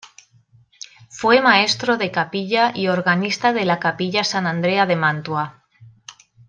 [1.11, 5.63] Fue maestro de capilla y organista de la capilla San Andrea de Mantua.